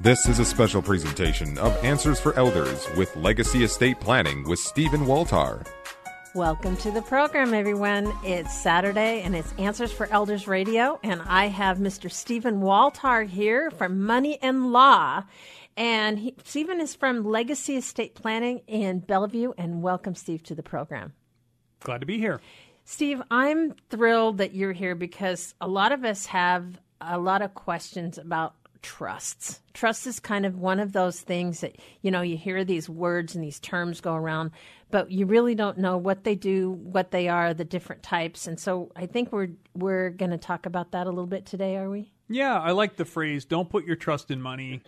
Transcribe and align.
This 0.00 0.28
is 0.28 0.38
a 0.38 0.44
special 0.44 0.80
presentation 0.80 1.58
of 1.58 1.76
Answers 1.84 2.20
for 2.20 2.32
Elders 2.34 2.86
with 2.96 3.16
Legacy 3.16 3.64
Estate 3.64 3.98
Planning 3.98 4.44
with 4.44 4.60
Stephen 4.60 5.06
Waltar. 5.06 5.64
Welcome 6.36 6.76
to 6.76 6.92
the 6.92 7.02
program, 7.02 7.52
everyone. 7.52 8.16
It's 8.22 8.56
Saturday 8.56 9.22
and 9.22 9.34
it's 9.34 9.52
Answers 9.58 9.90
for 9.90 10.06
Elders 10.12 10.46
Radio, 10.46 11.00
and 11.02 11.20
I 11.22 11.48
have 11.48 11.78
Mr. 11.78 12.08
Stephen 12.08 12.60
Waltar 12.60 13.24
here 13.24 13.72
from 13.72 14.04
Money 14.04 14.38
and 14.40 14.72
Law. 14.72 15.24
And 15.76 16.20
he, 16.20 16.34
Stephen 16.44 16.80
is 16.80 16.94
from 16.94 17.24
Legacy 17.24 17.76
Estate 17.76 18.14
Planning 18.14 18.60
in 18.68 19.00
Bellevue. 19.00 19.50
And 19.58 19.82
welcome, 19.82 20.14
Steve, 20.14 20.44
to 20.44 20.54
the 20.54 20.62
program. 20.62 21.12
Glad 21.80 22.02
to 22.02 22.06
be 22.06 22.18
here. 22.18 22.40
Steve, 22.84 23.20
I'm 23.32 23.74
thrilled 23.90 24.38
that 24.38 24.54
you're 24.54 24.72
here 24.72 24.94
because 24.94 25.56
a 25.60 25.66
lot 25.66 25.90
of 25.90 26.04
us 26.04 26.26
have 26.26 26.80
a 27.00 27.18
lot 27.18 27.42
of 27.42 27.54
questions 27.54 28.18
about 28.18 28.54
trusts. 28.82 29.60
Trust 29.74 30.06
is 30.06 30.20
kind 30.20 30.46
of 30.46 30.56
one 30.56 30.80
of 30.80 30.92
those 30.92 31.20
things 31.20 31.60
that, 31.60 31.76
you 32.02 32.10
know, 32.10 32.22
you 32.22 32.36
hear 32.36 32.64
these 32.64 32.88
words 32.88 33.34
and 33.34 33.42
these 33.42 33.60
terms 33.60 34.00
go 34.00 34.14
around, 34.14 34.50
but 34.90 35.10
you 35.10 35.26
really 35.26 35.54
don't 35.54 35.78
know 35.78 35.96
what 35.96 36.24
they 36.24 36.34
do, 36.34 36.70
what 36.70 37.10
they 37.10 37.28
are, 37.28 37.54
the 37.54 37.64
different 37.64 38.02
types. 38.02 38.46
And 38.46 38.58
so 38.58 38.90
I 38.96 39.06
think 39.06 39.32
we're 39.32 39.50
we're 39.74 40.10
going 40.10 40.30
to 40.30 40.38
talk 40.38 40.66
about 40.66 40.92
that 40.92 41.06
a 41.06 41.10
little 41.10 41.26
bit 41.26 41.46
today, 41.46 41.76
are 41.76 41.90
we? 41.90 42.12
Yeah, 42.28 42.58
I 42.58 42.72
like 42.72 42.96
the 42.96 43.04
phrase 43.04 43.44
don't 43.44 43.68
put 43.68 43.84
your 43.84 43.96
trust 43.96 44.30
in 44.30 44.40
money, 44.40 44.82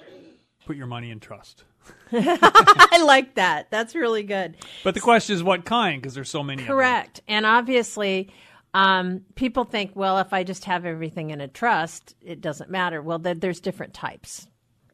put 0.67 0.77
your 0.77 0.87
money 0.87 1.11
in 1.11 1.21
trust. 1.21 1.65
I 2.13 3.03
like 3.05 3.35
that. 3.35 3.71
That's 3.71 3.95
really 3.95 4.23
good. 4.23 4.57
But 4.85 4.95
the 4.95 5.01
question 5.01 5.35
is 5.35 5.43
what 5.43 5.65
kind 5.65 6.01
because 6.01 6.15
there's 6.15 6.31
so 6.31 6.43
many 6.43 6.65
Correct. 6.65 7.21
And 7.27 7.47
obviously 7.47 8.33
um, 8.75 9.23
people 9.35 9.65
think, 9.65 9.93
well, 9.95 10.19
if 10.19 10.33
I 10.33 10.45
just 10.45 10.65
have 10.67 10.85
everything 10.85 11.31
in 11.31 11.41
a 11.41 11.49
trust, 11.49 12.15
it 12.21 12.41
doesn't 12.41 12.71
matter. 12.71 13.03
Well, 13.03 13.19
there's 13.19 13.61
different 13.61 13.95
types. 13.95 14.47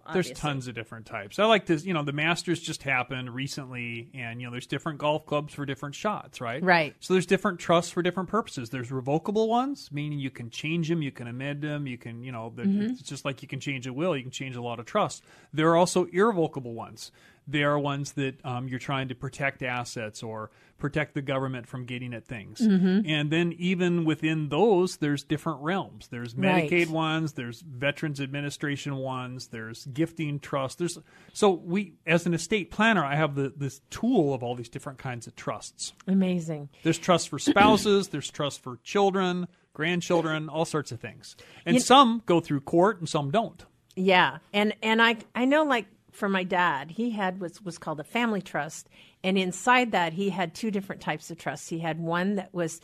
Obviously. 0.09 0.31
There's 0.35 0.41
tons 0.41 0.69
of 0.69 0.75
different 0.77 1.07
types. 1.07 1.41
I 1.41 1.47
like 1.47 1.67
this. 1.67 1.85
You 1.85 1.93
know, 1.93 2.05
the 2.05 2.13
Masters 2.13 2.61
just 2.61 2.85
happened 2.85 3.35
recently, 3.35 4.09
and 4.15 4.41
you 4.41 4.47
know, 4.47 4.53
there's 4.53 4.69
different 4.69 4.99
golf 4.99 5.27
clubs 5.27 5.53
for 5.53 5.67
different 5.67 5.97
shots, 5.97 6.41
right? 6.41 6.63
Right. 6.63 6.95
So 7.01 7.15
there's 7.15 7.27
different 7.27 7.59
trusts 7.59 7.91
for 7.91 8.03
different 8.03 8.29
purposes. 8.29 8.71
There's 8.71 8.93
revocable 8.93 9.49
ones, 9.49 9.89
meaning 9.91 10.21
you 10.21 10.31
can 10.31 10.49
change 10.51 10.89
them, 10.89 11.03
you 11.03 11.11
can 11.11 11.27
amend 11.27 11.63
them, 11.63 11.89
you 11.89 11.99
can, 11.99 12.23
you 12.23 12.31
know, 12.31 12.53
mm-hmm. 12.55 12.83
it's 12.83 13.03
just 13.03 13.25
like 13.25 13.43
you 13.43 13.49
can 13.49 13.59
change 13.59 13.89
a 13.89 13.93
will, 13.93 14.17
you 14.17 14.23
can 14.23 14.31
change 14.31 14.55
a 14.55 14.63
lot 14.63 14.79
of 14.79 14.87
trusts. 14.87 15.23
There 15.53 15.69
are 15.71 15.77
also 15.77 16.05
irrevocable 16.05 16.75
ones 16.75 17.11
they 17.47 17.63
are 17.63 17.79
ones 17.79 18.13
that 18.13 18.45
um, 18.45 18.69
you're 18.69 18.79
trying 18.79 19.09
to 19.09 19.15
protect 19.15 19.63
assets 19.63 20.23
or 20.23 20.51
protect 20.79 21.15
the 21.15 21.23
government 21.23 21.67
from 21.67 21.85
getting 21.85 22.13
at 22.13 22.27
things. 22.27 22.61
Mm-hmm. 22.61 23.09
And 23.09 23.31
then 23.31 23.55
even 23.59 24.05
within 24.05 24.49
those, 24.49 24.99
there's 24.99 25.23
different 25.23 25.63
realms. 25.63 26.09
There's 26.09 26.35
Medicaid 26.35 26.87
right. 26.87 26.91
ones, 26.91 27.33
there's 27.33 27.63
Veterans 27.63 28.21
Administration 28.21 28.97
ones, 28.97 29.49
there's 29.49 29.87
gifting 29.87 30.39
trust. 30.39 30.79
There's 30.79 30.99
so 31.33 31.51
we 31.51 31.95
as 32.07 32.27
an 32.27 32.35
estate 32.35 32.71
planner, 32.71 33.05
I 33.05 33.15
have 33.15 33.35
the 33.35 33.53
this 33.57 33.81
tool 33.91 34.35
of 34.35 34.43
all 34.43 34.55
these 34.55 34.69
different 34.69 34.99
kinds 34.99 35.27
of 35.27 35.37
trusts. 35.37 35.93
Amazing. 36.07 36.69
There's 36.83 36.99
trust 36.99 37.29
for 37.29 37.39
spouses, 37.39 38.09
there's 38.11 38.31
trust 38.31 38.63
for 38.63 38.79
children, 38.83 39.49
grandchildren, 39.73 40.49
all 40.49 40.65
sorts 40.65 40.93
of 40.93 41.01
things. 41.01 41.37
And 41.65 41.75
you, 41.75 41.81
some 41.81 42.23
go 42.27 42.41
through 42.41 42.61
court 42.61 42.99
and 42.99 43.09
some 43.09 43.31
don't. 43.31 43.65
Yeah. 43.95 44.39
And 44.53 44.75
and 44.83 45.01
I 45.01 45.17
I 45.35 45.47
know 45.47 45.65
like 45.65 45.87
for 46.17 46.29
my 46.29 46.45
dad, 46.45 46.93
he 46.93 47.11
had 47.11 47.41
what 47.41 47.63
was 47.63 47.79
called 47.79 48.01
a 48.01 48.05
family 48.05 48.43
trust, 48.43 48.89
and 49.23 49.37
inside 49.37 49.93
that 49.93 50.15
he 50.15 50.31
had 50.31 50.55
two 50.55 50.71
different 50.71 51.03
types 51.03 51.31
of 51.31 51.39
trusts. 51.39 51.69
He 51.69 51.79
had 51.79 52.01
one 52.01 52.37
that 52.37 52.53
was 52.55 52.81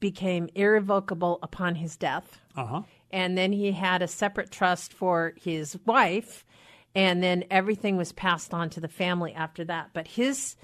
became 0.00 0.48
irrevocable 0.54 1.38
upon 1.42 1.76
his 1.76 1.96
death, 1.96 2.38
uh-huh. 2.56 2.82
and 3.10 3.38
then 3.38 3.52
he 3.52 3.72
had 3.72 4.02
a 4.02 4.08
separate 4.08 4.50
trust 4.50 4.92
for 4.92 5.32
his 5.40 5.78
wife, 5.86 6.44
and 6.94 7.22
then 7.22 7.44
everything 7.50 7.96
was 7.96 8.12
passed 8.12 8.52
on 8.52 8.68
to 8.70 8.80
the 8.80 8.88
family 8.88 9.32
after 9.32 9.64
that. 9.64 9.90
But 9.94 10.08
his, 10.08 10.56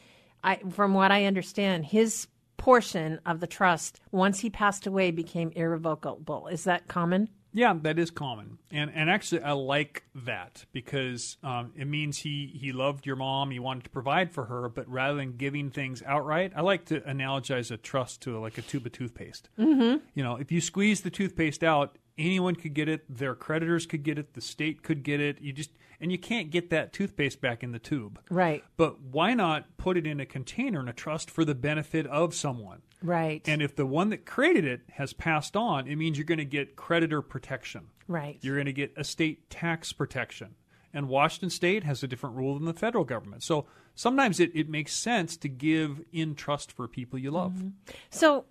I, 0.45 0.57
from 0.71 0.93
what 0.93 1.11
I 1.11 1.25
understand, 1.25 1.87
his 1.87 2.27
portion 2.57 3.21
of 3.25 3.41
the 3.41 3.47
trust 3.47 4.01
once 4.13 4.41
he 4.41 4.51
passed 4.51 4.87
away 4.87 5.11
became 5.11 5.51
irrevocable. 5.53 6.49
Is 6.49 6.65
that 6.65 6.89
common? 6.89 7.31
Yeah, 7.53 7.75
that 7.83 7.99
is 7.99 8.11
common, 8.11 8.59
and 8.71 8.91
and 8.95 9.11
actually 9.11 9.43
I 9.43 9.53
like 9.53 10.05
that 10.15 10.65
because 10.73 11.37
um, 11.43 11.73
it 11.77 11.87
means 11.87 12.19
he 12.19 12.47
he 12.55 12.73
loved 12.73 13.07
your 13.07 13.17
mom, 13.17 13.51
he 13.51 13.59
wanted 13.59 13.85
to 13.85 13.91
provide 13.91 14.33
for 14.33 14.45
her, 14.47 14.69
but 14.69 14.89
rather 14.89 15.17
than 15.17 15.37
giving 15.37 15.71
things 15.71 16.03
outright, 16.07 16.53
I 16.55 16.61
like 16.61 16.85
to 16.87 17.01
analogize 17.01 17.71
a 17.71 17.77
trust 17.77 18.23
to 18.23 18.39
like 18.39 18.59
a 18.59 18.63
tube 18.63 18.87
of 18.87 18.93
toothpaste. 18.93 19.49
Mm-hmm. 19.59 20.05
You 20.15 20.23
know, 20.23 20.37
if 20.37 20.53
you 20.53 20.61
squeeze 20.61 21.01
the 21.01 21.11
toothpaste 21.11 21.65
out, 21.65 21.99
anyone 22.17 22.55
could 22.55 22.75
get 22.75 22.89
it, 22.89 23.05
their 23.09 23.35
creditors 23.35 23.87
could 23.87 24.03
get 24.03 24.19
it, 24.19 24.35
the 24.35 24.41
state 24.41 24.83
could 24.83 25.03
get 25.03 25.21
it. 25.21 25.41
You 25.41 25.53
just 25.53 25.71
and 26.01 26.11
you 26.11 26.19
can't 26.19 26.51
get 26.51 26.71
that 26.71 26.93
toothpaste 26.93 27.41
back 27.41 27.63
in 27.63 27.73
the 27.73 27.79
tube. 27.79 28.21
Right. 28.31 28.65
But 28.77 29.01
why 29.01 29.35
not 29.35 29.77
put 29.77 29.97
it 29.97 30.07
in 30.07 30.21
a 30.21 30.27
container 30.27 30.81
in 30.81 30.89
a 30.89 30.93
trust 30.93 31.31
for 31.31 31.45
the 31.45 31.55
benefit 31.55 32.07
of 32.07 32.35
someone? 32.35 32.83
Right. 33.03 33.43
And 33.49 33.63
if 33.63 33.77
the 33.77 33.87
one 33.87 34.11
that 34.11 34.27
created 34.27 34.65
it 34.65 34.83
has 34.93 35.13
passed 35.13 35.57
on, 35.57 35.87
it 35.87 35.97
means 35.97 36.19
you're 36.19 36.25
going 36.25 36.39
to 36.39 36.45
get 36.45 36.77
creditor 36.77 37.23
protection. 37.23 37.89
Right. 38.09 38.39
You're 38.43 38.57
going 38.57 38.67
to 38.67 38.73
get 38.73 38.93
estate 38.97 39.49
tax 39.49 39.93
protection. 39.93 40.55
And 40.93 41.09
Washington 41.09 41.51
State 41.51 41.85
has 41.85 42.03
a 42.03 42.09
different 42.09 42.37
rule 42.37 42.55
than 42.55 42.65
the 42.65 42.75
federal 42.75 43.05
government. 43.05 43.43
So 43.43 43.67
sometimes 43.95 44.41
it, 44.41 44.51
it 44.55 44.69
makes 44.69 44.93
sense 44.93 45.37
to 45.39 45.49
give 45.49 46.03
in 46.13 46.35
trust 46.35 46.73
for 46.73 46.89
people 46.89 47.19
you 47.19 47.31
love. 47.31 47.53
Mm-hmm. 47.53 47.69
So 48.11 48.45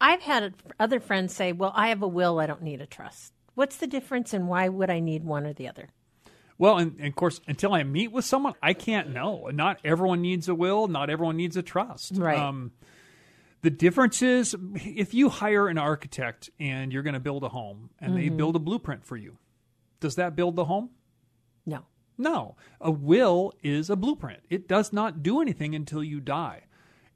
I've 0.00 0.22
had 0.22 0.54
other 0.80 1.00
friends 1.00 1.34
say, 1.34 1.52
well, 1.52 1.72
I 1.76 1.88
have 1.88 2.02
a 2.02 2.08
will, 2.08 2.40
I 2.40 2.46
don't 2.46 2.62
need 2.62 2.80
a 2.80 2.86
trust. 2.86 3.34
What's 3.54 3.76
the 3.76 3.86
difference 3.86 4.32
and 4.32 4.48
why 4.48 4.68
would 4.68 4.88
I 4.88 5.00
need 5.00 5.24
one 5.24 5.46
or 5.46 5.52
the 5.52 5.68
other? 5.68 5.90
Well, 6.58 6.78
and, 6.78 6.96
and, 6.98 7.08
of 7.08 7.16
course, 7.16 7.40
until 7.46 7.74
I 7.74 7.82
meet 7.82 8.12
with 8.12 8.24
someone, 8.24 8.54
I 8.62 8.72
can't 8.72 9.10
know. 9.10 9.50
Not 9.52 9.80
everyone 9.84 10.22
needs 10.22 10.48
a 10.48 10.54
will. 10.54 10.88
Not 10.88 11.10
everyone 11.10 11.36
needs 11.36 11.56
a 11.56 11.62
trust. 11.62 12.12
Right. 12.16 12.38
Um, 12.38 12.72
the 13.62 13.70
difference 13.70 14.22
is 14.22 14.56
if 14.74 15.14
you 15.14 15.28
hire 15.28 15.68
an 15.68 15.78
architect 15.78 16.50
and 16.58 16.92
you're 16.92 17.04
going 17.04 17.14
to 17.14 17.20
build 17.20 17.44
a 17.44 17.48
home 17.48 17.90
and 18.00 18.12
mm-hmm. 18.12 18.20
they 18.20 18.28
build 18.28 18.56
a 18.56 18.58
blueprint 18.58 19.04
for 19.04 19.16
you, 19.16 19.38
does 20.00 20.16
that 20.16 20.34
build 20.36 20.56
the 20.56 20.64
home? 20.64 20.90
No. 21.64 21.86
No. 22.18 22.56
A 22.80 22.90
will 22.90 23.52
is 23.62 23.88
a 23.88 23.96
blueprint. 23.96 24.40
It 24.50 24.68
does 24.68 24.92
not 24.92 25.22
do 25.22 25.40
anything 25.40 25.74
until 25.74 26.02
you 26.02 26.20
die. 26.20 26.64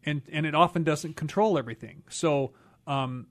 And 0.04 0.22
and 0.30 0.46
it 0.46 0.54
often 0.54 0.84
doesn't 0.84 1.16
control 1.16 1.58
everything. 1.58 2.04
So 2.08 2.52
um, 2.86 3.26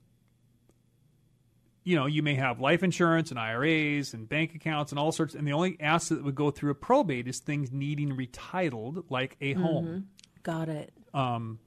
you 1.84 1.94
know, 1.94 2.06
you 2.06 2.22
may 2.22 2.34
have 2.34 2.60
life 2.60 2.82
insurance 2.82 3.30
and 3.30 3.38
IRAs 3.38 4.12
and 4.12 4.28
bank 4.28 4.54
accounts 4.54 4.92
and 4.92 4.98
all 4.98 5.12
sorts, 5.12 5.34
and 5.34 5.46
the 5.46 5.52
only 5.52 5.76
asset 5.80 6.18
that 6.18 6.24
would 6.24 6.34
go 6.34 6.50
through 6.50 6.72
a 6.72 6.74
probate 6.74 7.28
is 7.28 7.38
things 7.38 7.70
needing 7.70 8.16
retitled, 8.16 9.04
like 9.08 9.36
a 9.40 9.52
home. 9.52 9.86
Mm-hmm. 9.86 9.98
Got 10.42 10.68
it. 10.68 10.92
Um, 11.14 11.60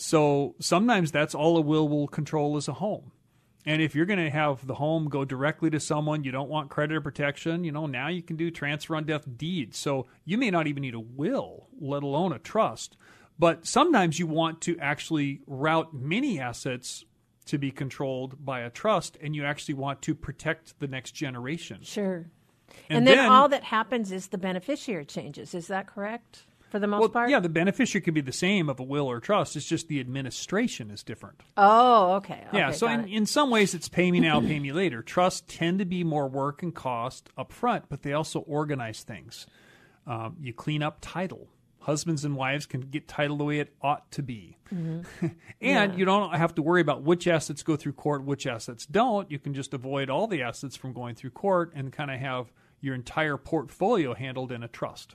so 0.00 0.54
sometimes 0.60 1.12
that's 1.12 1.34
all 1.34 1.58
a 1.58 1.60
will 1.60 1.86
will 1.86 2.08
control 2.08 2.56
is 2.56 2.68
a 2.68 2.72
home. 2.72 3.12
And 3.66 3.82
if 3.82 3.94
you're 3.94 4.06
going 4.06 4.24
to 4.24 4.30
have 4.30 4.66
the 4.66 4.76
home 4.76 5.08
go 5.08 5.26
directly 5.26 5.68
to 5.70 5.78
someone, 5.78 6.24
you 6.24 6.32
don't 6.32 6.48
want 6.48 6.70
creditor 6.70 7.02
protection, 7.02 7.64
you 7.64 7.72
know, 7.72 7.84
now 7.84 8.08
you 8.08 8.22
can 8.22 8.36
do 8.36 8.50
transfer 8.50 8.96
on 8.96 9.04
death 9.04 9.26
deeds. 9.36 9.76
So 9.76 10.06
you 10.24 10.38
may 10.38 10.50
not 10.50 10.66
even 10.66 10.80
need 10.80 10.94
a 10.94 11.00
will, 11.00 11.68
let 11.78 12.02
alone 12.02 12.32
a 12.32 12.38
trust. 12.38 12.96
But 13.38 13.66
sometimes 13.66 14.18
you 14.18 14.26
want 14.26 14.62
to 14.62 14.78
actually 14.78 15.40
route 15.46 15.92
many 15.92 16.40
assets 16.40 17.04
to 17.46 17.58
be 17.58 17.70
controlled 17.70 18.42
by 18.42 18.60
a 18.60 18.70
trust 18.70 19.18
and 19.20 19.36
you 19.36 19.44
actually 19.44 19.74
want 19.74 20.00
to 20.02 20.14
protect 20.14 20.78
the 20.80 20.88
next 20.88 21.12
generation. 21.12 21.80
Sure. 21.82 22.30
And, 22.88 22.98
and 22.98 23.06
then, 23.06 23.18
then, 23.18 23.28
all 23.28 23.48
that 23.50 23.64
happens 23.64 24.12
is 24.12 24.28
the 24.28 24.38
beneficiary 24.38 25.04
changes. 25.04 25.54
Is 25.54 25.66
that 25.66 25.86
correct? 25.86 26.44
For 26.70 26.78
the 26.78 26.86
most 26.86 27.00
well, 27.00 27.08
part? 27.08 27.30
Yeah, 27.30 27.40
the 27.40 27.48
beneficiary 27.48 28.02
could 28.02 28.14
be 28.14 28.20
the 28.20 28.32
same 28.32 28.68
of 28.68 28.80
a 28.80 28.82
will 28.82 29.06
or 29.06 29.20
trust. 29.20 29.56
It's 29.56 29.66
just 29.66 29.88
the 29.88 30.00
administration 30.00 30.90
is 30.90 31.02
different. 31.02 31.42
Oh, 31.56 32.14
okay. 32.14 32.44
okay 32.48 32.58
yeah, 32.58 32.70
so 32.70 32.86
in, 32.86 33.08
in 33.08 33.26
some 33.26 33.50
ways 33.50 33.74
it's 33.74 33.88
pay 33.88 34.10
me 34.10 34.20
now, 34.20 34.40
pay 34.52 34.58
me 34.58 34.72
later. 34.72 35.02
Trusts 35.02 35.42
tend 35.46 35.80
to 35.80 35.84
be 35.84 36.04
more 36.04 36.28
work 36.28 36.62
and 36.62 36.74
cost 36.74 37.28
up 37.36 37.52
front, 37.52 37.86
but 37.88 38.02
they 38.02 38.12
also 38.12 38.40
organize 38.40 39.02
things. 39.02 39.46
Um, 40.06 40.36
you 40.40 40.52
clean 40.52 40.82
up 40.82 40.98
title. 41.00 41.48
Husbands 41.80 42.26
and 42.26 42.36
wives 42.36 42.66
can 42.66 42.82
get 42.82 43.08
title 43.08 43.38
the 43.38 43.44
way 43.44 43.58
it 43.58 43.74
ought 43.80 44.10
to 44.12 44.22
be. 44.22 44.58
Mm-hmm. 44.72 45.26
and 45.60 45.92
yeah. 45.92 45.96
you 45.96 46.04
don't 46.04 46.34
have 46.34 46.54
to 46.56 46.62
worry 46.62 46.82
about 46.82 47.02
which 47.02 47.26
assets 47.26 47.62
go 47.62 47.74
through 47.74 47.94
court, 47.94 48.22
which 48.22 48.46
assets 48.46 48.84
don't. 48.84 49.30
You 49.30 49.38
can 49.38 49.54
just 49.54 49.72
avoid 49.72 50.10
all 50.10 50.26
the 50.26 50.42
assets 50.42 50.76
from 50.76 50.92
going 50.92 51.14
through 51.14 51.30
court 51.30 51.72
and 51.74 51.90
kind 51.90 52.10
of 52.10 52.20
have 52.20 52.52
your 52.80 52.94
entire 52.94 53.36
portfolio 53.36 54.14
handled 54.14 54.52
in 54.52 54.62
a 54.62 54.68
trust. 54.68 55.14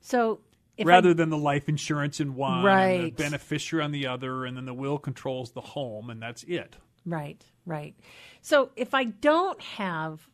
So 0.00 0.40
rather 0.84 1.10
I, 1.10 1.14
than 1.14 1.30
the 1.30 1.38
life 1.38 1.68
insurance 1.68 2.20
in 2.20 2.34
one, 2.34 2.64
right. 2.64 3.16
the 3.16 3.22
beneficiary 3.22 3.84
on 3.84 3.92
the 3.92 4.06
other, 4.06 4.44
and 4.44 4.56
then 4.56 4.66
the 4.66 4.74
will 4.74 4.98
controls 4.98 5.52
the 5.52 5.60
home, 5.60 6.10
and 6.10 6.20
that's 6.20 6.42
it. 6.44 6.76
Right, 7.04 7.44
right. 7.64 7.94
So 8.42 8.70
if 8.76 8.94
I 8.94 9.04
don't 9.04 9.60
have 9.60 10.28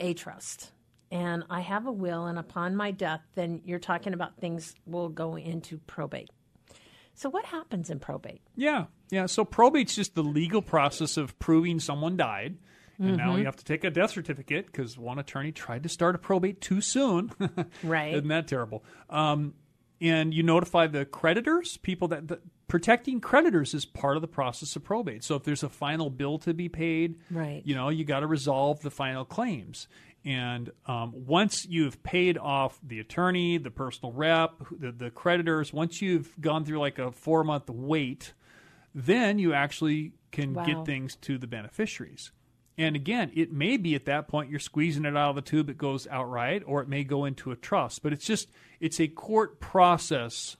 a 0.00 0.14
trust 0.14 0.72
and 1.10 1.44
I 1.48 1.60
have 1.60 1.86
a 1.86 1.92
will, 1.92 2.26
and 2.26 2.38
upon 2.38 2.76
my 2.76 2.90
death, 2.90 3.22
then 3.34 3.62
you're 3.64 3.78
talking 3.78 4.12
about 4.12 4.36
things 4.38 4.74
will 4.86 5.08
go 5.08 5.36
into 5.36 5.78
probate. 5.86 6.30
So 7.14 7.30
what 7.30 7.44
happens 7.44 7.90
in 7.90 8.00
probate? 8.00 8.42
Yeah, 8.56 8.86
yeah. 9.10 9.26
So 9.26 9.44
probate's 9.44 9.94
just 9.94 10.14
the 10.14 10.24
legal 10.24 10.62
process 10.62 11.16
of 11.16 11.38
proving 11.38 11.78
someone 11.78 12.16
died 12.16 12.56
And 12.98 13.16
now 13.16 13.36
you 13.36 13.44
have 13.44 13.56
to 13.56 13.64
take 13.64 13.84
a 13.84 13.90
death 13.90 14.10
certificate 14.10 14.66
because 14.66 14.96
one 14.96 15.18
attorney 15.18 15.52
tried 15.52 15.82
to 15.82 15.88
start 15.88 16.14
a 16.14 16.18
probate 16.18 16.60
too 16.60 16.80
soon. 16.80 17.30
Right. 17.82 18.14
Isn't 18.14 18.28
that 18.28 18.46
terrible? 18.48 18.84
Um, 19.10 19.54
and 20.00 20.34
you 20.34 20.42
notify 20.42 20.86
the 20.86 21.04
creditors, 21.04 21.76
people 21.78 22.08
that, 22.08 22.28
that 22.28 22.40
protecting 22.68 23.20
creditors 23.20 23.74
is 23.74 23.84
part 23.84 24.16
of 24.16 24.20
the 24.22 24.28
process 24.28 24.74
of 24.76 24.82
probate. 24.84 25.22
So 25.24 25.34
if 25.36 25.44
there's 25.44 25.62
a 25.62 25.68
final 25.68 26.10
bill 26.10 26.38
to 26.40 26.52
be 26.54 26.68
paid, 26.68 27.16
Right. 27.30 27.62
you 27.64 27.74
know, 27.74 27.88
you 27.88 28.04
got 28.04 28.20
to 28.20 28.26
resolve 28.26 28.80
the 28.80 28.90
final 28.90 29.24
claims. 29.24 29.86
And 30.24 30.70
um, 30.86 31.12
once 31.14 31.66
you've 31.66 32.02
paid 32.02 32.38
off 32.38 32.78
the 32.82 32.98
attorney, 32.98 33.58
the 33.58 33.70
personal 33.70 34.12
rep, 34.12 34.52
the, 34.70 34.90
the 34.90 35.10
creditors, 35.10 35.72
once 35.72 36.00
you've 36.00 36.32
gone 36.40 36.64
through 36.64 36.78
like 36.80 36.98
a 36.98 37.12
four 37.12 37.44
month 37.44 37.68
wait, 37.68 38.32
then 38.94 39.38
you 39.38 39.52
actually 39.52 40.12
can 40.32 40.54
Wow. 40.54 40.64
get 40.64 40.86
things 40.86 41.16
to 41.16 41.36
the 41.38 41.46
beneficiaries. 41.46 42.32
And 42.76 42.96
again, 42.96 43.30
it 43.34 43.52
may 43.52 43.76
be 43.76 43.94
at 43.94 44.04
that 44.06 44.26
point 44.26 44.50
you're 44.50 44.58
squeezing 44.58 45.04
it 45.04 45.16
out 45.16 45.30
of 45.30 45.36
the 45.36 45.42
tube, 45.42 45.70
it 45.70 45.78
goes 45.78 46.06
outright, 46.08 46.62
or 46.66 46.82
it 46.82 46.88
may 46.88 47.04
go 47.04 47.24
into 47.24 47.52
a 47.52 47.56
trust. 47.56 48.02
But 48.02 48.12
it's 48.12 48.24
just, 48.26 48.48
it's 48.80 48.98
a 49.00 49.06
court 49.06 49.60
process 49.60 50.56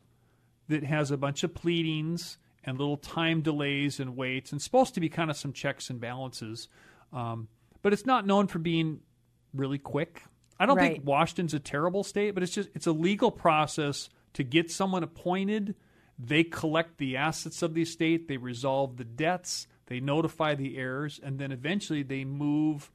that 0.69 0.84
has 0.84 1.11
a 1.11 1.16
bunch 1.16 1.43
of 1.43 1.55
pleadings 1.55 2.38
and 2.62 2.78
little 2.78 2.96
time 2.96 3.43
delays 3.43 3.99
and 4.00 4.16
waits 4.16 4.52
and 4.52 4.62
supposed 4.62 4.94
to 4.94 5.00
be 5.00 5.08
kind 5.08 5.31
of 5.31 5.37
some 5.37 5.52
checks 5.52 5.90
and 5.90 6.00
balances. 6.00 6.69
Um, 7.12 7.49
but 7.82 7.93
it's 7.93 8.06
not 8.06 8.26
known 8.26 8.46
for 8.46 8.58
being 8.58 9.00
really 9.52 9.78
quick. 9.78 10.22
I 10.58 10.67
don't 10.67 10.76
Right. 10.76 10.94
think 10.94 11.06
Washington's 11.06 11.52
a 11.52 11.58
terrible 11.58 12.05
state, 12.05 12.32
but 12.32 12.43
it's 12.43 12.55
just 12.55 12.70
it's 12.75 12.87
a 12.87 12.93
legal 12.93 13.31
process 13.31 14.08
to 14.34 14.44
get 14.44 14.70
someone 14.70 15.02
appointed. 15.02 15.75
They 16.19 16.44
collect 16.44 16.99
the 16.99 17.17
assets 17.17 17.60
of 17.62 17.75
the 17.75 17.82
estate, 17.82 18.28
they 18.28 18.37
resolve 18.37 18.96
the 18.96 19.05
debts, 19.05 19.67
they 19.86 20.00
notify 20.00 20.54
the 20.54 20.76
heirs, 20.76 21.20
and 21.22 21.38
then 21.38 21.52
eventually 21.52 22.02
they 22.02 22.25
move 22.25 22.90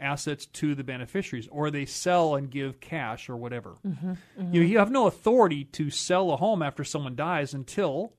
assets 0.00 0.46
to 0.46 0.74
the 0.74 0.84
beneficiaries 0.84 1.48
or 1.50 1.70
they 1.70 1.84
sell 1.84 2.36
and 2.36 2.50
give 2.50 2.80
cash 2.80 3.28
or 3.28 3.36
whatever. 3.36 3.76
Mm-hmm, 3.86 4.10
mm-hmm. 4.10 4.54
You, 4.54 4.60
know, 4.60 4.66
you 4.66 4.78
have 4.78 4.90
no 4.90 5.06
authority 5.06 5.64
to 5.64 5.90
sell 5.90 6.30
a 6.30 6.36
home 6.36 6.62
after 6.62 6.84
someone 6.84 7.16
dies 7.16 7.54
until 7.54 8.12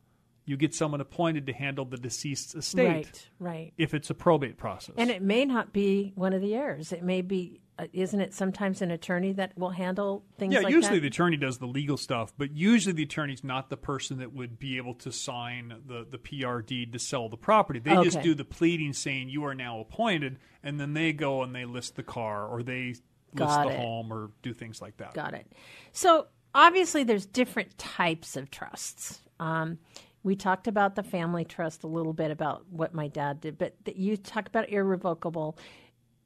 you 0.50 0.58
get 0.58 0.74
someone 0.74 1.00
appointed 1.00 1.46
to 1.46 1.54
handle 1.54 1.86
the 1.86 1.98
deceased's 1.98 2.56
estate 2.56 2.88
Right. 2.88 3.30
Right. 3.40 3.74
if 3.78 3.94
it's 3.94 4.10
a 4.10 4.16
probate 4.16 4.58
process. 4.58 4.96
And 4.98 5.12
it 5.12 5.22
may 5.22 5.46
not 5.46 5.72
be 5.72 6.12
one 6.16 6.34
of 6.34 6.42
the 6.42 6.56
heirs. 6.56 6.92
It 6.92 7.04
may 7.04 7.22
be, 7.22 7.62
uh, 7.78 7.86
isn't 7.94 8.20
it 8.20 8.34
sometimes 8.34 8.82
an 8.82 8.90
attorney 8.90 9.32
that 9.34 9.56
will 9.56 9.70
handle 9.70 10.26
things 10.40 10.56
yeah, 10.56 10.62
like 10.62 10.74
usually 10.74 10.98
that? 10.98 11.02
the 11.04 11.08
attorney 11.08 11.38
does 11.38 11.60
the 11.60 11.68
legal 11.68 11.98
stuff, 11.98 12.34
but 12.36 12.52
usually 12.52 12.94
the 12.94 13.04
attorney's 13.04 13.44
not 13.44 13.70
the 13.70 13.78
person 13.78 14.18
that 14.18 14.34
would 14.34 14.58
be 14.58 14.78
able 14.78 14.96
to 14.96 15.12
sign 15.12 15.76
the, 15.86 16.04
the 16.10 16.18
PR 16.18 16.62
deed 16.62 16.94
to 16.94 17.00
sell 17.00 17.30
the 17.30 17.38
property. 17.38 17.80
They 17.80 17.94
just 18.04 18.22
do 18.22 18.34
the 18.34 18.44
pleading 18.46 18.94
saying 18.94 19.30
you 19.30 19.46
are 19.46 19.54
now 19.54 19.80
appointed, 19.80 20.40
and 20.64 20.80
then 20.80 20.94
they 20.94 21.14
go 21.14 21.44
and 21.44 21.54
they 21.54 21.66
list 21.66 21.96
the 21.96 22.04
car 22.04 22.48
or 22.48 22.64
they 22.64 22.88
list 22.88 23.04
Got 23.36 23.68
the 23.68 23.74
it. 23.74 23.80
home 23.80 24.12
or 24.12 24.32
do 24.42 24.52
things 24.56 24.82
like 24.82 24.98
that. 24.98 25.14
Got 25.14 25.36
it. 25.36 25.46
So 25.92 26.26
obviously, 26.56 27.04
there's 27.04 27.28
different 27.28 27.78
types 27.78 28.36
of 28.36 28.50
trusts. 28.50 29.20
Um, 29.40 29.78
we 30.24 30.36
talked 30.36 30.68
about 30.68 30.96
the 30.96 31.04
family 31.04 31.46
trust 31.46 31.84
a 31.84 31.88
little 31.88 32.14
bit 32.14 32.32
about 32.32 32.66
what 32.70 32.94
my 32.94 33.08
dad 33.08 33.42
did, 33.42 33.58
but 33.58 33.74
th- 33.86 33.98
you 33.98 34.18
talk 34.18 34.48
about 34.48 34.70
irrevocable. 34.70 35.58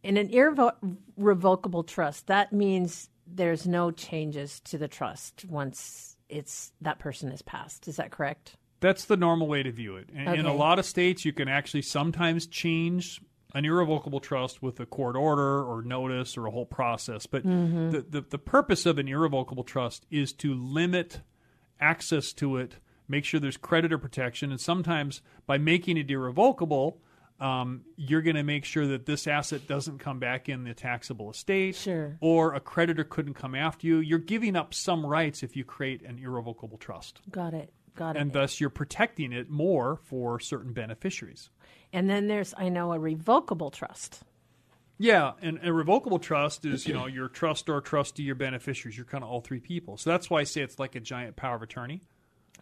In 0.03 0.17
an 0.17 0.29
irrevocable 0.29 1.83
trust, 1.83 2.27
that 2.27 2.51
means 2.51 3.09
there's 3.25 3.65
no 3.65 3.91
changes 3.91 4.59
to 4.61 4.77
the 4.77 4.87
trust 4.87 5.45
once 5.45 6.17
it's 6.29 6.71
that 6.81 6.99
person 6.99 7.29
has 7.31 7.41
passed. 7.41 7.87
Is 7.87 7.97
that 7.97 8.11
correct? 8.11 8.55
That's 8.79 9.05
the 9.05 9.15
normal 9.15 9.47
way 9.47 9.63
to 9.63 9.71
view 9.71 9.95
it. 9.95 10.09
And 10.13 10.35
In 10.35 10.45
a 10.45 10.53
lot 10.53 10.77
of 10.79 10.85
states, 10.85 11.23
you 11.23 11.31
can 11.31 11.47
actually 11.47 11.83
sometimes 11.83 12.47
change 12.47 13.21
an 13.55 13.63
irrevocable 13.65 14.19
trust 14.19 14.61
with 14.61 14.79
a 14.79 14.85
court 14.85 15.15
order 15.15 15.63
or 15.63 15.83
notice 15.83 16.35
or 16.37 16.47
a 16.47 16.51
whole 16.51 16.65
process. 16.65 17.25
But 17.25 17.45
Mm-hmm. 17.45 17.91
the, 17.91 18.01
the, 18.01 18.21
the 18.21 18.37
purpose 18.39 18.85
of 18.85 18.97
an 18.97 19.07
irrevocable 19.07 19.63
trust 19.63 20.05
is 20.09 20.33
to 20.33 20.53
limit 20.53 21.21
access 21.79 22.33
to 22.33 22.57
it, 22.57 22.75
make 23.07 23.25
sure 23.25 23.39
there's 23.39 23.57
creditor 23.57 23.97
protection, 23.97 24.51
and 24.51 24.59
sometimes 24.59 25.21
by 25.45 25.57
making 25.57 25.97
it 25.97 26.09
irrevocable, 26.09 26.99
um, 27.39 27.81
you're 27.97 28.21
going 28.21 28.35
to 28.35 28.43
make 28.43 28.63
sure 28.63 28.87
that 28.87 29.05
this 29.05 29.27
asset 29.27 29.67
doesn't 29.67 29.97
come 29.99 30.19
back 30.19 30.47
in 30.47 30.63
the 30.63 30.73
taxable 30.73 31.29
estate, 31.31 31.75
Sure. 31.75 32.15
or 32.21 32.53
a 32.53 32.59
creditor 32.59 33.03
couldn't 33.03 33.33
come 33.33 33.55
after 33.55 33.85
you. 33.87 33.97
You're 33.97 34.19
giving 34.19 34.55
up 34.55 34.73
some 34.73 35.05
rights 35.05 35.43
if 35.43 35.55
you 35.55 35.65
create 35.65 36.01
an 36.03 36.19
irrevocable 36.19 36.77
trust 36.77 37.19
Got 37.29 37.53
it. 37.53 37.73
Got 37.95 38.15
it. 38.15 38.21
and 38.21 38.31
thus 38.33 38.59
you're 38.61 38.69
protecting 38.69 39.33
it 39.33 39.49
more 39.49 39.97
for 39.97 40.39
certain 40.39 40.73
beneficiaries. 40.73 41.49
and 41.91 42.09
then 42.09 42.27
there's, 42.27 42.53
I 42.57 42.69
know, 42.69 42.93
a 42.93 42.99
revocable 42.99 43.71
trust. 43.71 44.21
Yeah, 44.99 45.33
and 45.41 45.59
a 45.63 45.73
revocable 45.73 46.19
trust 46.19 46.65
is, 46.65 46.87
you 46.87 46.93
know, 46.93 47.07
your 47.07 47.27
trustor, 47.27 47.81
trustee, 47.81 48.23
your 48.23 48.35
beneficiaries. 48.35 48.95
You're 48.95 49.05
kind 49.07 49.23
of 49.23 49.29
all 49.29 49.41
three 49.41 49.59
people. 49.59 49.97
So 49.97 50.11
that's 50.11 50.29
why 50.29 50.41
I 50.41 50.43
say 50.43 50.61
it's 50.61 50.79
like 50.79 50.95
a 50.95 50.99
giant 50.99 51.35
power 51.35 51.55
of 51.55 51.61
attorney. 51.63 52.01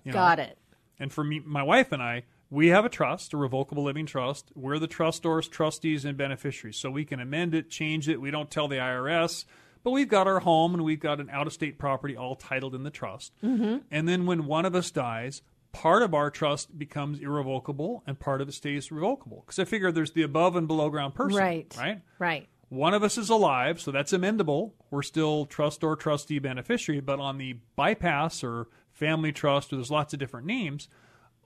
You 0.04 0.12
know. 0.12 0.18
Got 0.18 0.40
it. 0.40 0.58
And 1.00 1.12
for 1.12 1.24
me, 1.24 1.42
my 1.44 1.64
wife 1.64 1.92
and 1.92 2.02
I, 2.02 2.24
we 2.50 2.68
have 2.68 2.86
a 2.86 2.90
trust, 2.90 3.34
a 3.34 3.38
revocable 3.38 3.84
living 3.84 4.06
trust. 4.06 4.52
We're 4.56 4.78
the 4.78 4.88
trustors, 4.88 5.48
trustees, 5.48 6.06
and 6.06 6.18
beneficiaries. 6.18 6.78
So 6.78 6.92
we 6.92 7.06
can 7.06 7.20
amend 7.20 7.56
it, 7.56 7.70
change 7.70 8.10
it. 8.10 8.22
We 8.22 8.30
don't 8.30 8.52
tell 8.52 8.68
the 8.68 8.76
IRS, 8.76 9.46
but 9.84 9.92
we've 9.92 10.10
got 10.10 10.28
our 10.28 10.40
home 10.40 10.74
and 10.76 10.84
we've 10.84 11.00
got 11.00 11.20
an 11.20 11.30
out 11.30 11.48
of 11.48 11.54
state 11.54 11.80
property 11.80 12.16
all 12.16 12.36
titled 12.36 12.76
in 12.76 12.84
the 12.84 12.92
trust. 12.92 13.32
Mm-hmm. 13.42 13.78
And 13.90 14.08
then 14.08 14.26
when 14.26 14.46
one 14.46 14.66
of 14.66 14.76
us 14.76 14.92
dies, 14.92 15.42
part 15.72 16.04
of 16.04 16.14
our 16.14 16.30
trust 16.30 16.78
becomes 16.78 17.20
irrevocable 17.20 18.04
and 18.06 18.20
part 18.20 18.42
of 18.42 18.50
it 18.50 18.54
stays 18.54 18.92
revocable. 18.92 19.44
Because 19.46 19.58
I 19.58 19.66
figure 19.66 19.92
there's 19.92 20.12
the 20.12 20.24
above 20.24 20.56
and 20.56 20.68
below 20.68 20.90
ground 20.90 21.16
person. 21.16 21.40
Right. 21.40 21.74
Right? 21.78 22.02
Right. 22.20 22.50
One 22.72 22.94
of 22.94 23.04
us 23.04 23.18
is 23.18 23.30
alive, 23.30 23.82
so 23.82 23.92
that's 23.92 24.14
amendable. 24.14 24.72
We're 24.92 25.02
still 25.02 25.46
trustor, 25.46 25.98
trustee, 25.98 26.40
beneficiary, 26.40 27.02
but 27.02 27.20
on 27.20 27.38
the 27.38 27.58
bypass 27.76 28.46
or 28.46 28.70
family 28.94 29.34
trust, 29.34 29.74
or 29.74 29.76
there's 29.76 29.92
lots 29.92 30.14
of 30.14 30.20
different 30.20 30.48
names, 30.48 30.88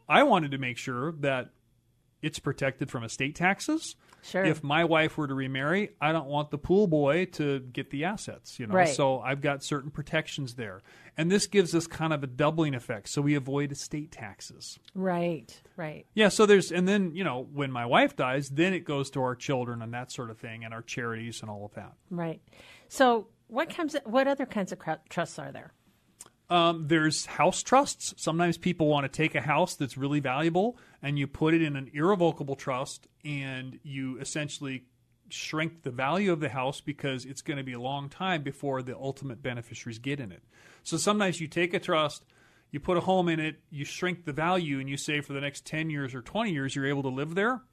I 0.08 0.22
wanted 0.22 0.52
to 0.52 0.60
make 0.60 0.78
sure 0.78 1.14
that 1.14 1.50
it's 2.22 2.38
protected 2.38 2.92
from 2.92 3.04
estate 3.04 3.34
taxes. 3.34 3.96
Sure. 4.26 4.44
If 4.44 4.64
my 4.64 4.84
wife 4.86 5.18
were 5.18 5.28
to 5.28 5.36
remarry, 5.36 5.92
I 6.02 6.12
don't 6.12 6.26
want 6.26 6.50
the 6.50 6.58
pool 6.58 6.88
boy 6.88 7.26
to 7.34 7.60
get 7.60 7.92
the 7.92 8.06
assets, 8.06 8.60
you 8.60 8.66
know. 8.66 8.74
Right. 8.74 8.90
So 8.90 9.20
I've 9.20 9.40
got 9.40 9.64
certain 9.64 9.92
protections 9.92 10.56
there. 10.56 10.82
And 11.16 11.32
this 11.32 11.46
gives 11.46 11.76
us 11.76 11.86
kind 11.86 12.12
of 12.12 12.24
a 12.24 12.28
doubling 12.28 12.74
effect, 12.74 13.10
so 13.10 13.22
we 13.22 13.36
avoid 13.36 13.72
estate 13.72 14.12
taxes. 14.12 14.80
Right. 14.96 15.62
Right. 15.78 16.08
Yeah, 16.16 16.30
so 16.30 16.46
there's, 16.46 16.72
and 16.72 16.88
then, 16.88 17.14
you 17.14 17.24
know, 17.24 17.48
when 17.54 17.72
my 17.72 17.86
wife 17.86 18.16
dies, 18.16 18.50
then 18.50 18.74
it 18.74 18.84
goes 18.84 19.12
to 19.12 19.22
our 19.22 19.36
children 19.36 19.82
and 19.82 19.94
that 19.94 20.12
sort 20.12 20.32
of 20.32 20.40
thing, 20.40 20.66
and 20.66 20.74
our 20.74 20.82
charities 20.82 21.42
and 21.42 21.50
all 21.50 21.64
of 21.64 21.76
that. 21.76 21.94
Right. 22.10 22.42
So, 22.90 23.28
what 23.48 23.70
comes? 23.70 23.96
What 24.06 24.28
other 24.28 24.48
kinds 24.48 24.72
of 24.72 24.80
trusts 25.08 25.38
are 25.38 25.52
there? 25.52 25.72
Um, 26.50 26.88
there's 26.88 27.26
house 27.26 27.64
trusts. 27.64 28.14
Sometimes 28.18 28.58
people 28.58 28.88
want 28.88 29.06
to 29.06 29.10
take 29.10 29.34
a 29.34 29.42
house 29.42 29.76
that's 29.76 29.98
really 29.98 30.20
valuable 30.20 30.78
and 31.02 31.18
you 31.18 31.26
put 31.26 31.54
it 31.54 31.62
in 31.62 31.76
an 31.76 31.90
irrevocable 31.94 32.56
trust 32.56 33.08
and 33.24 33.80
you 33.84 34.20
essentially 34.20 34.84
shrink 35.30 35.82
the 35.82 35.92
value 35.92 36.32
of 36.32 36.40
the 36.40 36.50
house 36.50 36.82
because 36.82 37.26
it's 37.26 37.42
going 37.42 37.58
to 37.58 37.64
be 37.64 37.74
a 37.74 37.80
long 37.80 38.10
time 38.10 38.44
before 38.44 38.84
the 38.84 38.96
ultimate 38.96 39.42
beneficiaries 39.42 39.98
get 39.98 40.20
in 40.20 40.32
it. 40.32 40.44
So 40.84 40.98
sometimes 40.98 41.42
you 41.42 41.48
take 41.48 41.74
a 41.74 41.80
trust, 41.80 42.24
you 42.72 42.80
put 42.80 42.98
a 42.98 43.02
home 43.02 43.28
in 43.28 43.40
it, 43.40 43.60
you 43.72 43.86
shrink 43.86 44.26
the 44.26 44.34
value, 44.34 44.80
and 44.80 44.88
you 44.88 44.98
say 44.98 45.22
for 45.22 45.34
the 45.34 45.42
next 45.42 45.66
10 45.66 45.90
years 45.90 46.14
or 46.14 46.22
20 46.22 46.52
years 46.52 46.76
you're 46.76 46.86
able 46.86 47.04
to 47.04 47.10
live 47.10 47.34
there. 47.34 47.64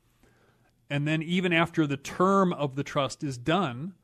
And 0.89 1.07
then 1.07 1.23
even 1.23 1.53
after 1.53 1.87
the 1.87 1.97
term 1.97 2.53
of 2.53 2.77
the 2.77 2.85
trust 2.85 3.23
is 3.23 3.37
done, 3.37 3.95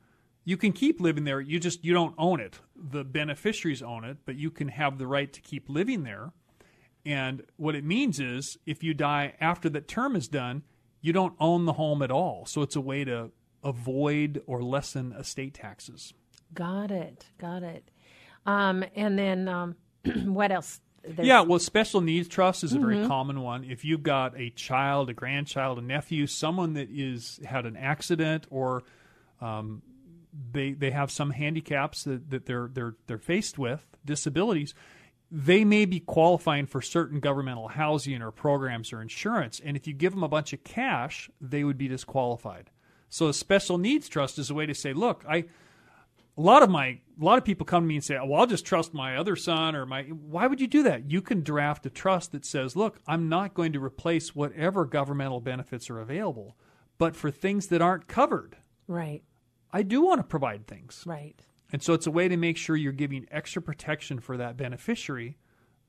you 0.43 0.57
can 0.57 0.71
keep 0.71 0.99
living 0.99 1.23
there. 1.23 1.39
You 1.39 1.59
just 1.59 1.83
you 1.83 1.93
don't 1.93 2.15
own 2.17 2.39
it. 2.39 2.59
The 2.91 3.03
beneficiaries 3.03 3.81
own 3.81 4.03
it, 4.03 4.17
but 4.25 4.35
you 4.35 4.51
can 4.51 4.69
have 4.69 4.97
the 4.97 5.07
right 5.07 5.31
to 5.33 5.41
keep 5.41 5.69
living 5.69 6.03
there. 6.03 6.31
And 7.05 7.43
what 7.55 7.75
it 7.75 7.83
means 7.83 8.19
is 8.19 8.57
if 8.65 8.83
you 8.83 8.93
die 8.93 9.33
after 9.39 9.69
that 9.69 9.87
term 9.87 10.15
is 10.15 10.27
done, 10.27 10.63
you 11.01 11.13
don't 11.13 11.33
own 11.39 11.65
the 11.65 11.73
home 11.73 12.01
at 12.01 12.11
all. 12.11 12.45
So 12.45 12.61
it's 12.61 12.75
a 12.75 12.81
way 12.81 13.03
to 13.05 13.31
avoid 13.63 14.41
or 14.47 14.61
lessen 14.61 15.13
estate 15.13 15.53
taxes. 15.53 16.13
Got 16.53 16.91
it. 16.91 17.25
Got 17.37 17.63
it. 17.63 17.89
Um, 18.45 18.83
and 18.95 19.17
then 19.17 19.47
um, 19.47 19.75
what 20.25 20.51
else? 20.51 20.81
There's- 21.03 21.25
Yeah, 21.27 21.41
well, 21.41 21.59
special 21.59 22.01
needs 22.01 22.27
trust 22.27 22.63
is 22.65 22.73
a 22.73 22.79
very 22.79 23.07
common 23.07 23.41
one. 23.41 23.63
If 23.63 23.85
you've 23.85 24.03
got 24.03 24.37
a 24.37 24.49
child, 24.49 25.09
a 25.09 25.13
grandchild, 25.13 25.77
a 25.79 25.81
nephew, 25.81 26.27
someone 26.27 26.73
that 26.73 26.89
is 26.91 27.39
had 27.45 27.65
an 27.65 27.77
accident 27.77 28.45
or 28.49 28.83
um, 29.39 29.81
they 30.51 30.73
they 30.73 30.91
have 30.91 31.11
some 31.11 31.31
handicaps 31.31 32.03
that, 32.03 32.29
that 32.29 32.45
they're 32.45 32.69
they're 32.71 32.95
they're 33.07 33.17
faced 33.17 33.57
with, 33.57 33.87
disabilities, 34.05 34.73
they 35.31 35.63
may 35.63 35.85
be 35.85 35.99
qualifying 35.99 36.65
for 36.65 36.81
certain 36.81 37.19
governmental 37.19 37.69
housing 37.69 38.21
or 38.21 38.31
programs 38.31 38.91
or 38.91 39.01
insurance. 39.01 39.61
And 39.63 39.75
if 39.77 39.87
you 39.87 39.93
give 39.93 40.13
them 40.13 40.23
a 40.23 40.29
bunch 40.29 40.53
of 40.53 40.63
cash, 40.63 41.29
they 41.39 41.63
would 41.63 41.77
be 41.77 41.87
disqualified. 41.87 42.69
So 43.09 43.27
a 43.27 43.33
special 43.33 43.77
needs 43.77 44.07
trust 44.07 44.37
is 44.37 44.49
a 44.49 44.53
way 44.53 44.65
to 44.65 44.75
say, 44.75 44.93
look, 44.93 45.23
I 45.27 45.45
a 46.37 46.41
lot 46.41 46.63
of 46.63 46.69
my 46.69 46.99
a 47.19 47.23
lot 47.23 47.37
of 47.37 47.43
people 47.43 47.65
come 47.65 47.83
to 47.83 47.87
me 47.87 47.95
and 47.95 48.03
say, 48.03 48.15
"Well, 48.15 48.39
I'll 48.39 48.47
just 48.47 48.65
trust 48.65 48.93
my 48.93 49.17
other 49.17 49.35
son 49.35 49.75
or 49.75 49.85
my." 49.85 50.03
Why 50.03 50.47
would 50.47 50.61
you 50.61 50.67
do 50.67 50.83
that? 50.83 51.11
You 51.11 51.21
can 51.21 51.43
draft 51.43 51.85
a 51.85 51.89
trust 51.89 52.31
that 52.31 52.45
says, 52.45 52.77
"Look, 52.77 52.99
I'm 53.05 53.27
not 53.27 53.53
going 53.53 53.73
to 53.73 53.83
replace 53.83 54.33
whatever 54.33 54.85
governmental 54.85 55.41
benefits 55.41 55.89
are 55.89 55.99
available, 55.99 56.55
but 56.97 57.15
for 57.15 57.29
things 57.29 57.67
that 57.67 57.81
aren't 57.81 58.07
covered, 58.07 58.55
Right. 58.87 59.21
I 59.71 59.83
do 59.83 60.01
want 60.01 60.19
to 60.19 60.23
provide 60.23 60.67
things. 60.67 61.03
Right. 61.05 61.39
And 61.71 61.83
so 61.83 61.93
it's 61.93 62.07
a 62.07 62.11
way 62.11 62.27
to 62.27 62.37
make 62.37 62.57
sure 62.57 62.75
you're 62.75 62.91
giving 62.91 63.27
extra 63.31 63.61
protection 63.61 64.19
for 64.19 64.37
that 64.37 64.57
beneficiary 64.57 65.37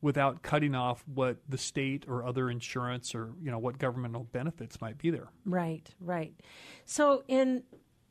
without 0.03 0.43
cutting 0.43 0.75
off 0.75 1.05
what 1.07 1.39
the 1.49 1.59
state 1.59 2.05
or 2.09 2.25
other 2.25 2.51
insurance 2.51 3.15
or 3.15 3.33
you 3.43 3.51
know 3.51 3.59
what 3.59 3.79
governmental 3.79 4.25
benefits 4.25 4.81
might 4.81 4.99
be 4.99 5.11
there. 5.11 5.31
Right. 5.45 5.89
Right. 6.01 6.35
So 6.85 7.23
in 7.29 7.63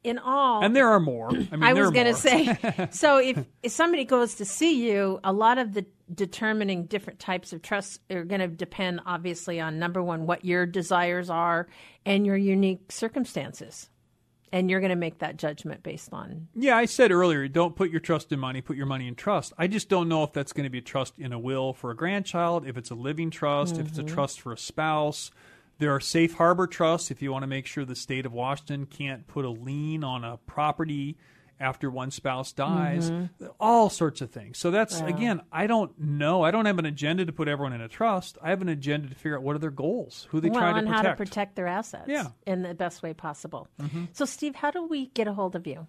in 0.03 0.17
all 0.17 0.63
And 0.63 0.75
there 0.75 0.87
are 0.89 0.99
more. 0.99 1.29
I 1.29 1.33
mean, 1.33 1.63
I 1.63 1.73
was 1.73 1.91
going 1.91 2.05
to 2.05 2.13
say, 2.13 2.87
so 2.91 3.17
if, 3.17 3.45
if 3.63 3.71
somebody 3.71 4.05
goes 4.05 4.35
to 4.35 4.45
see 4.45 4.89
you, 4.89 5.19
a 5.23 5.33
lot 5.33 5.57
of 5.57 5.73
the 5.73 5.85
determining 6.13 6.85
different 6.85 7.19
types 7.19 7.51
of 7.53 7.61
trusts 7.61 7.99
are 8.09 8.23
going 8.23 8.39
to 8.41 8.47
depend, 8.47 9.01
obviously, 9.05 9.59
on 9.59 9.77
number 9.77 10.01
one, 10.01 10.25
what 10.25 10.45
your 10.45 10.65
desires 10.65 11.29
are 11.29 11.67
and 12.05 12.25
your 12.25 12.37
unique 12.37 12.91
circumstances. 12.91 13.89
And 14.51 14.69
you're 14.69 14.79
going 14.79 14.89
to 14.89 14.95
make 14.95 15.19
that 15.19 15.37
judgment 15.37 15.83
based 15.83 16.11
on. 16.11 16.47
Yeah, 16.55 16.75
I 16.75 16.85
said 16.85 17.11
earlier, 17.11 17.47
don't 17.47 17.75
put 17.75 17.91
your 17.91 17.99
trust 17.99 18.31
in 18.31 18.39
money, 18.39 18.61
put 18.61 18.77
your 18.77 18.85
money 18.85 19.07
in 19.07 19.15
trust. 19.15 19.53
I 19.57 19.67
just 19.67 19.89
don't 19.89 20.09
know 20.09 20.23
if 20.23 20.33
that's 20.33 20.53
going 20.53 20.63
to 20.63 20.69
be 20.69 20.79
a 20.79 20.81
trust 20.81 21.13
in 21.19 21.33
a 21.33 21.39
will 21.39 21.73
for 21.73 21.91
a 21.91 21.95
grandchild, 21.95 22.65
if 22.65 22.77
it's 22.77 22.89
a 22.89 22.95
living 22.95 23.29
trust, 23.29 23.77
if 23.77 23.87
it's 23.87 23.97
a 23.99 24.03
mm-hmm. 24.03 24.13
trust 24.13 24.41
for 24.41 24.51
a 24.51 24.57
spouse. 24.57 25.31
There 25.77 25.93
are 25.93 25.99
safe 26.01 26.33
harbor 26.33 26.67
trusts 26.67 27.09
if 27.09 27.21
you 27.21 27.31
want 27.31 27.43
to 27.43 27.47
make 27.47 27.65
sure 27.65 27.85
the 27.85 27.95
state 27.95 28.25
of 28.25 28.33
Washington 28.33 28.85
can't 28.85 29.27
put 29.27 29.45
a 29.45 29.49
lien 29.49 30.03
on 30.03 30.23
a 30.23 30.37
property 30.37 31.15
after 31.59 31.89
one 31.91 32.09
spouse 32.11 32.51
dies, 32.53 33.11
all 33.59 33.89
sorts 33.89 34.21
of 34.21 34.31
things. 34.31 34.57
So 34.57 34.71
that's 34.71 34.99
again, 35.01 35.41
I 35.51 35.67
don't 35.67 35.97
know. 35.99 36.41
I 36.43 36.51
don't 36.51 36.65
have 36.65 36.79
an 36.79 36.85
agenda 36.85 37.25
to 37.25 37.31
put 37.33 37.47
everyone 37.47 37.73
in 37.73 37.81
a 37.81 37.87
trust. 37.89 38.37
I 38.41 38.49
have 38.49 38.61
an 38.61 38.69
agenda 38.69 39.09
to 39.09 39.15
figure 39.15 39.35
out 39.37 39.43
what 39.43 39.55
are 39.55 39.59
their 39.59 39.69
goals, 39.71 40.27
who 40.31 40.39
they 40.39 40.49
well, 40.49 40.59
try 40.61 40.73
to 40.73 40.79
protect. 40.87 40.95
how 40.95 41.01
to 41.01 41.15
protect 41.15 41.55
their 41.55 41.67
assets 41.67 42.05
Yeah. 42.07 42.23
Mm-hmm. 42.23 42.51
in 42.51 42.61
the 42.63 42.73
best 42.73 43.03
way 43.03 43.13
possible. 43.13 43.67
So, 44.13 44.25
Steve, 44.25 44.55
how 44.55 44.71
do 44.71 44.85
we 44.87 45.07
get 45.07 45.27
a 45.27 45.33
hold 45.33 45.55
of 45.55 45.67
you? 45.67 45.87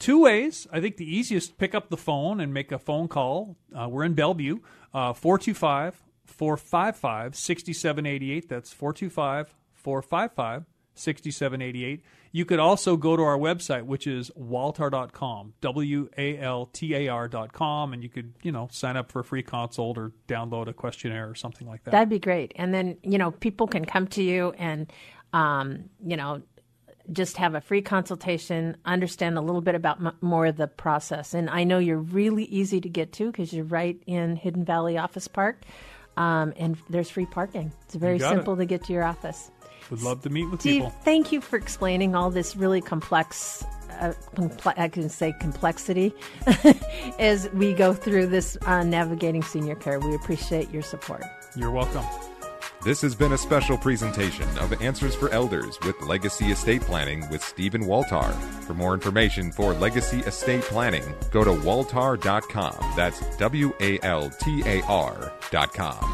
Two 0.00 0.22
ways. 0.22 0.66
I 0.72 0.80
think 0.80 0.96
the 0.96 1.16
easiest 1.16 1.56
pick 1.56 1.74
up 1.74 1.88
the 1.88 1.96
phone 1.96 2.40
and 2.40 2.52
make 2.52 2.72
a 2.72 2.78
phone 2.78 3.06
call. 3.08 3.56
Uh, 3.74 3.88
we're 3.88 4.04
in 4.04 4.14
Bellevue, 4.14 4.58
425 4.92 6.02
455 6.26 7.36
6788. 7.36 8.48
That's 8.48 8.72
425 8.72 9.54
455 9.72 10.64
6788. 10.94 12.02
You 12.32 12.44
could 12.44 12.58
also 12.58 12.96
go 12.96 13.16
to 13.16 13.22
our 13.22 13.38
website, 13.38 13.84
which 13.84 14.06
is 14.06 14.30
waltar.com, 14.38 15.54
W 15.60 16.08
A 16.18 16.38
L 16.38 16.66
T 16.66 16.94
A 16.94 17.08
R.com, 17.08 17.92
and 17.92 18.02
you 18.02 18.08
could, 18.08 18.34
you 18.42 18.50
know, 18.52 18.68
sign 18.72 18.96
up 18.96 19.12
for 19.12 19.20
a 19.20 19.24
free 19.24 19.42
consult 19.42 19.98
or 19.98 20.12
download 20.26 20.68
a 20.68 20.72
questionnaire 20.72 21.28
or 21.28 21.34
something 21.34 21.66
like 21.66 21.84
that. 21.84 21.92
That'd 21.92 22.08
be 22.08 22.18
great. 22.18 22.52
And 22.56 22.74
then, 22.74 22.96
you 23.02 23.18
know, 23.18 23.30
people 23.30 23.66
can 23.66 23.84
come 23.84 24.08
to 24.08 24.22
you 24.22 24.52
and, 24.58 24.92
um, 25.32 25.90
you 26.04 26.16
know, 26.16 26.42
just 27.12 27.36
have 27.36 27.54
a 27.54 27.60
free 27.60 27.82
consultation, 27.82 28.76
understand 28.84 29.36
a 29.36 29.40
little 29.40 29.60
bit 29.60 29.74
about 29.74 30.04
m- 30.04 30.16
more 30.20 30.46
of 30.46 30.56
the 30.56 30.66
process. 30.66 31.34
And 31.34 31.50
I 31.50 31.64
know 31.64 31.78
you're 31.78 31.98
really 31.98 32.44
easy 32.44 32.80
to 32.80 32.88
get 32.88 33.12
to 33.14 33.30
because 33.30 33.52
you're 33.52 33.64
right 33.66 34.00
in 34.06 34.36
Hidden 34.36 34.64
Valley 34.64 34.96
Office 34.96 35.28
Park. 35.28 35.62
Um, 36.16 36.52
and 36.56 36.76
there's 36.88 37.10
free 37.10 37.26
parking. 37.26 37.72
It's 37.84 37.96
very 37.96 38.18
got 38.18 38.32
it. 38.32 38.36
simple 38.36 38.56
to 38.56 38.64
get 38.64 38.84
to 38.84 38.92
your 38.92 39.02
office. 39.02 39.50
Would 39.90 40.02
love 40.02 40.22
to 40.22 40.30
meet 40.30 40.50
with 40.50 40.60
Steve, 40.60 40.82
people. 40.82 40.94
thank 41.04 41.32
you 41.32 41.40
for 41.40 41.56
explaining 41.56 42.14
all 42.14 42.30
this 42.30 42.56
really 42.56 42.80
complex, 42.80 43.64
uh, 44.00 44.12
comple- 44.34 44.78
I 44.78 44.88
can 44.88 45.08
say 45.08 45.34
complexity 45.40 46.14
as 47.18 47.48
we 47.52 47.72
go 47.74 47.92
through 47.92 48.28
this 48.28 48.56
uh, 48.62 48.82
navigating 48.82 49.42
senior 49.42 49.74
care. 49.74 50.00
We 50.00 50.14
appreciate 50.14 50.70
your 50.70 50.82
support. 50.82 51.22
You're 51.54 51.70
welcome. 51.70 52.04
This 52.84 53.00
has 53.00 53.14
been 53.14 53.32
a 53.32 53.38
special 53.38 53.78
presentation 53.78 54.46
of 54.58 54.70
Answers 54.82 55.14
for 55.14 55.30
Elders 55.30 55.78
with 55.86 55.98
Legacy 56.02 56.46
Estate 56.50 56.82
Planning 56.82 57.26
with 57.30 57.42
Stephen 57.42 57.86
Waltar. 57.86 58.32
For 58.66 58.74
more 58.74 58.92
information 58.92 59.52
for 59.52 59.72
Legacy 59.72 60.18
Estate 60.20 60.60
Planning, 60.62 61.04
go 61.30 61.44
to 61.44 61.50
waltar.com. 61.50 62.76
That's 62.94 63.20
W 63.38 63.72
A 63.80 63.98
L 64.02 64.28
T 64.28 64.62
A 64.66 64.82
R.com. 64.82 66.13